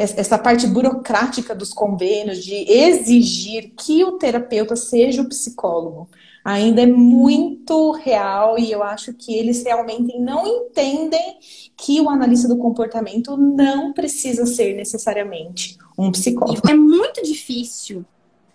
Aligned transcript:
Essa 0.00 0.38
parte 0.38 0.64
burocrática 0.68 1.56
dos 1.56 1.72
convênios, 1.72 2.44
de 2.44 2.54
exigir 2.70 3.72
que 3.76 4.04
o 4.04 4.12
terapeuta 4.12 4.76
seja 4.76 5.22
o 5.22 5.28
psicólogo, 5.28 6.08
ainda 6.44 6.82
é 6.82 6.86
muito 6.86 7.90
real 7.90 8.56
e 8.56 8.70
eu 8.70 8.80
acho 8.80 9.12
que 9.12 9.34
eles 9.34 9.64
realmente 9.64 10.16
não 10.16 10.46
entendem 10.46 11.38
que 11.76 12.00
o 12.00 12.08
analista 12.08 12.46
do 12.46 12.56
comportamento 12.56 13.36
não 13.36 13.92
precisa 13.92 14.46
ser 14.46 14.76
necessariamente 14.76 15.76
um 15.98 16.12
psicólogo. 16.12 16.70
É 16.70 16.74
muito 16.74 17.20
difícil 17.24 18.04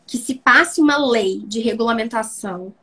que 0.07 0.17
se 0.17 0.35
passe 0.35 0.79
uma 0.79 0.95
lei 0.95 1.43
de 1.45 1.59
regulamentação 1.59 2.73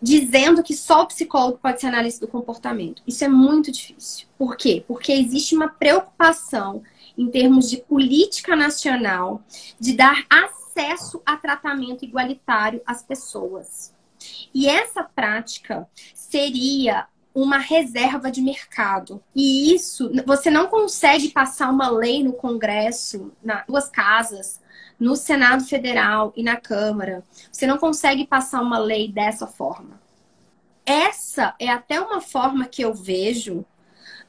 dizendo 0.00 0.62
que 0.62 0.76
só 0.76 1.02
o 1.02 1.06
psicólogo 1.06 1.58
pode 1.62 1.80
ser 1.80 1.88
analista 1.88 2.24
do 2.24 2.30
comportamento. 2.30 3.02
Isso 3.06 3.24
é 3.24 3.28
muito 3.28 3.70
difícil. 3.70 4.26
Por 4.38 4.56
quê? 4.56 4.84
Porque 4.86 5.12
existe 5.12 5.54
uma 5.54 5.68
preocupação 5.68 6.82
em 7.16 7.28
termos 7.30 7.68
de 7.68 7.78
política 7.78 8.56
nacional 8.56 9.42
de 9.78 9.94
dar 9.94 10.24
acesso 10.30 11.22
a 11.24 11.36
tratamento 11.36 12.04
igualitário 12.04 12.80
às 12.86 13.02
pessoas. 13.02 13.94
E 14.54 14.68
essa 14.68 15.02
prática 15.02 15.88
seria 16.14 17.06
uma 17.34 17.58
reserva 17.58 18.30
de 18.30 18.42
mercado. 18.42 19.22
E 19.34 19.74
isso, 19.74 20.10
você 20.26 20.50
não 20.50 20.66
consegue 20.66 21.30
passar 21.30 21.70
uma 21.70 21.88
lei 21.88 22.22
no 22.22 22.32
Congresso, 22.32 23.32
nas 23.42 23.66
duas 23.66 23.88
casas, 23.88 24.60
no 24.98 25.16
Senado 25.16 25.64
Federal 25.64 26.32
e 26.36 26.42
na 26.42 26.56
Câmara. 26.56 27.24
Você 27.50 27.66
não 27.66 27.78
consegue 27.78 28.26
passar 28.26 28.60
uma 28.60 28.78
lei 28.78 29.10
dessa 29.10 29.46
forma. 29.46 30.00
Essa 30.84 31.54
é 31.58 31.68
até 31.68 32.00
uma 32.00 32.20
forma 32.20 32.66
que 32.66 32.82
eu 32.82 32.92
vejo 32.92 33.64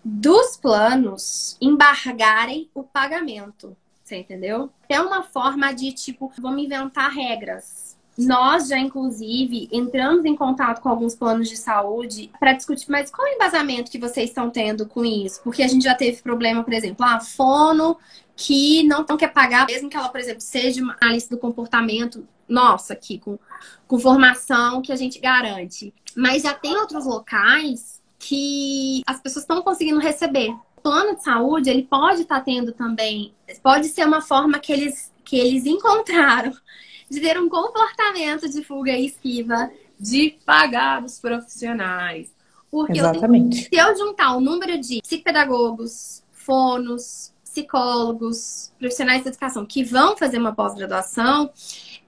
dos 0.03 0.57
planos 0.57 1.57
embargarem 1.61 2.69
o 2.73 2.83
pagamento. 2.83 3.75
Você 4.03 4.17
entendeu? 4.17 4.69
É 4.89 4.99
uma 4.99 5.23
forma 5.23 5.73
de, 5.73 5.93
tipo, 5.93 6.31
vamos 6.37 6.63
inventar 6.63 7.09
regras. 7.09 7.97
Nós 8.17 8.67
já, 8.67 8.77
inclusive, 8.77 9.67
entramos 9.71 10.23
em 10.25 10.35
contato 10.35 10.81
com 10.81 10.89
alguns 10.89 11.15
planos 11.15 11.49
de 11.49 11.57
saúde 11.57 12.29
para 12.39 12.53
discutir, 12.53 12.91
mas 12.91 13.09
qual 13.09 13.27
é 13.27 13.31
o 13.31 13.35
embasamento 13.35 13.89
que 13.89 13.97
vocês 13.97 14.29
estão 14.29 14.51
tendo 14.51 14.85
com 14.85 15.03
isso? 15.03 15.41
Porque 15.43 15.63
a 15.63 15.67
gente 15.67 15.83
já 15.83 15.95
teve 15.95 16.21
problema, 16.21 16.63
por 16.63 16.73
exemplo, 16.73 17.03
a 17.03 17.15
ah, 17.15 17.19
fono 17.19 17.97
que 18.35 18.83
não 18.83 19.03
quer 19.05 19.33
pagar, 19.33 19.65
mesmo 19.65 19.89
que 19.89 19.97
ela, 19.97 20.09
por 20.09 20.19
exemplo, 20.19 20.41
seja 20.41 20.83
uma 20.83 20.95
analista 21.01 21.35
do 21.35 21.39
comportamento 21.39 22.27
nossa 22.47 22.93
aqui, 22.93 23.17
com, 23.17 23.39
com 23.87 23.99
formação 23.99 24.81
que 24.81 24.91
a 24.91 24.95
gente 24.95 25.19
garante. 25.19 25.91
Mas 26.15 26.43
já 26.43 26.53
tem 26.53 26.75
outros 26.75 27.05
locais 27.05 28.02
que 28.27 29.03
as 29.05 29.19
pessoas 29.19 29.43
estão 29.43 29.61
conseguindo 29.61 29.99
receber 29.99 30.55
plano 30.81 31.15
de 31.15 31.23
saúde, 31.23 31.69
ele 31.69 31.83
pode 31.83 32.21
estar 32.21 32.39
tá 32.39 32.41
tendo 32.41 32.71
também, 32.71 33.33
pode 33.61 33.87
ser 33.87 34.05
uma 34.05 34.21
forma 34.21 34.59
que 34.59 34.71
eles, 34.71 35.11
que 35.23 35.37
eles 35.37 35.65
encontraram 35.65 36.53
de 37.09 37.19
ter 37.19 37.39
um 37.39 37.49
comportamento 37.49 38.49
de 38.49 38.63
fuga 38.63 38.91
e 38.91 39.05
esquiva, 39.05 39.71
de 39.99 40.37
pagar 40.45 41.03
os 41.03 41.19
profissionais. 41.19 42.31
Porque 42.69 42.99
Exatamente. 42.99 43.69
Eu, 43.71 43.85
se 43.85 43.89
eu 43.89 43.97
juntar 43.97 44.35
o 44.35 44.41
número 44.41 44.79
de 44.79 45.01
psicopedagogos, 45.01 46.23
fonos, 46.31 47.31
psicólogos, 47.43 48.71
profissionais 48.79 49.21
de 49.21 49.29
educação 49.29 49.65
que 49.65 49.83
vão 49.83 50.17
fazer 50.17 50.39
uma 50.39 50.53
pós-graduação, 50.53 51.51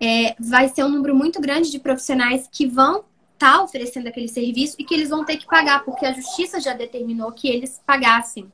é, 0.01 0.35
vai 0.39 0.67
ser 0.69 0.83
um 0.83 0.89
número 0.89 1.15
muito 1.15 1.39
grande 1.39 1.69
de 1.69 1.79
profissionais 1.79 2.49
que 2.51 2.65
vão 2.65 3.05
estar 3.35 3.57
tá 3.57 3.63
oferecendo 3.63 4.07
aquele 4.07 4.27
serviço 4.27 4.75
e 4.79 4.83
que 4.83 4.93
eles 4.93 5.09
vão 5.09 5.23
ter 5.23 5.37
que 5.37 5.45
pagar, 5.45 5.83
porque 5.85 6.05
a 6.05 6.13
justiça 6.13 6.59
já 6.59 6.73
determinou 6.73 7.31
que 7.31 7.47
eles 7.47 7.81
pagassem. 7.85 8.51